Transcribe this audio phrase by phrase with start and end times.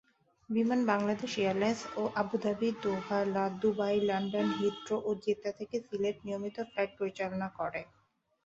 [0.49, 1.81] বিমান Bangladesh Airlines
[2.15, 3.19] Abu Dhabi, Doha,
[3.61, 7.81] Dubai, লন্ডনের Heathrow ও জেদ্দা থেকে সিলেটে নিয়মিত ফ্লাইট পরিচালনা করে।